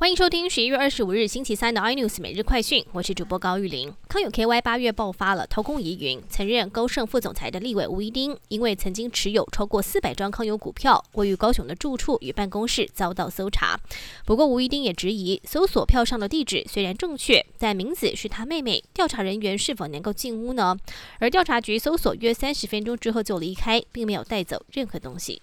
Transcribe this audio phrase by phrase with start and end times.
[0.00, 3.94] 欢迎收听十一月二十五日星期三的 iNews 每日快讯，我是主播高玉玲。
[4.08, 13.78] 康有 KY 八月爆发了掏空疑云，曾任高盛副总裁的立委吴一丁，因为曾经持有超过四百张康有股票，位于高雄的住处与办公室遭到搜查。
[14.24, 20.74] 不过吴一丁也质疑，搜索票上的地址虽然正确，但名字是他妹妹，调查人员是否能够进屋呢？
[21.18, 25.42] 而调查局搜索约三十分钟之后就离开，并没有带走任何东西。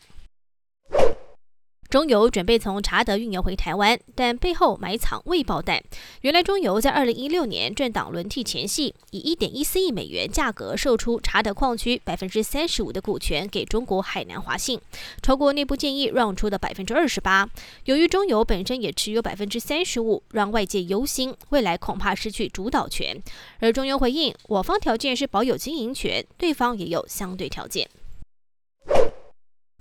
[1.89, 5.81] 中油准备从查德运油回台湾，但背后埋藏未爆弹。
[6.19, 14.77] 原来中油在二零一六年政党轮替前夕，以一点一四亿美元价格售出查德矿区百分之三十五的股权给中国海南华信，
[15.21, 17.49] 超过内部建议让出的百分之二十八。
[17.85, 23.15] 由于中油本身也持有百分之三十五，让外界忧心未来恐怕失去主导权。
[23.59, 27.87] 而中油回应，我方条件是保有经营权，对方也有相对条件。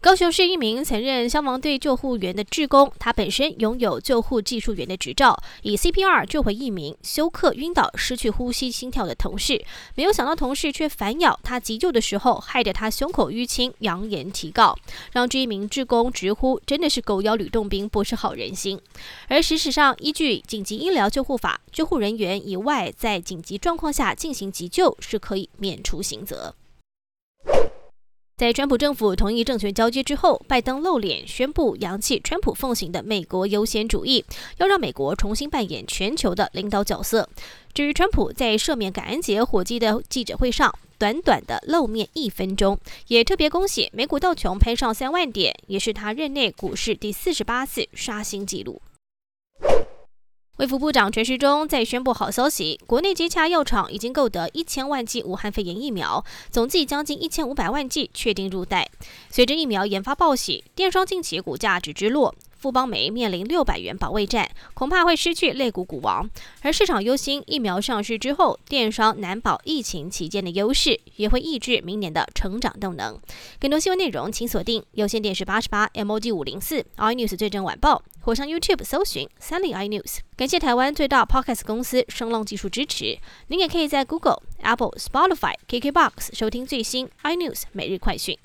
[0.07, 9.65] 高雄市一名曾任消防队救护员的志工，他本身拥有救护技术员的执照，以 CPR 救回一名休克晕倒、失去呼吸心跳的同事。
[9.97, 14.79] 没有想到同事却反咬他急救的时候，害得他胸口淤青，扬言提告，
[15.11, 18.81] 让这一名志工直呼真的是狗咬吕洞宾，不是好人心。
[19.27, 26.55] 而事实上，依据紧急医疗救护法，救护人员以外在紧急状况下进行急救是可以免除刑责。
[28.39, 34.23] 在川普政府同意政权交接之后，拜登露脸宣布扬弃川普奉行的美国优先主义，
[34.59, 37.27] 要让美国重新扮演全球的领导角色。
[37.73, 48.83] 至于川普在赦免感恩节火鸡的记者会上，短短的露面一分钟，也特别恭喜美股道琼攀上三万点，也是他任内股市第四十八次刷新纪录。
[50.57, 58.89] 卫福部长陈时中在宣布好消息，国内接洽药厂已经购得一千万剂武汉肺炎疫苗，总计将近一千五百万剂确定入袋。
[59.29, 62.35] 随着疫苗研发报喜，电商近期股价直直落。
[62.59, 66.29] 富邦煤面临六百元保卫战，恐怕会失去肋骨股王。
[66.63, 73.21] 而市场忧心，疫苗上市之后，电商难保疫情期间的优势，也会抑制明年的成长动能。
[73.61, 80.19] 更多新闻内容，请锁定有线电视八十八 MOD 五零四 iNews 最正晚报，或上 YouTube 搜寻三立 iNews。
[80.37, 83.17] 感谢台湾最大 Podcast 公司声浪技术支持。
[83.47, 88.37] 您也可以在 Google、Apple、Spotify、KKBox 收听最新 iNews 每日快讯。